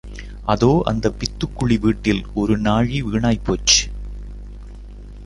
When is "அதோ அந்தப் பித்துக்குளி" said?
0.45-1.79